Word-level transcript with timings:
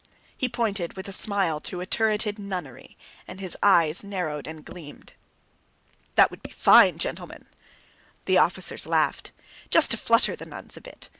He 0.35 0.49
pointed 0.49 0.93
with 0.95 1.07
a 1.07 1.11
smile 1.11 1.59
to 1.61 1.79
a 1.79 1.85
turreted 1.85 2.39
nunnery, 2.39 2.97
and 3.27 3.39
his 3.39 3.55
eyes 3.61 4.03
narrowed 4.03 4.47
and 4.47 4.65
gleamed. 4.65 5.13
"That 6.15 6.31
would 6.31 6.41
be 6.41 6.49
fine, 6.49 6.97
gentlemen!" 6.97 7.45
The 8.25 8.39
officers 8.39 8.87
laughed. 8.87 9.29
"Just 9.69 9.91
to 9.91 9.97
flutter 9.97 10.35
the 10.35 10.47
nuns 10.47 10.75
a 10.75 10.81
bit. 10.81 11.09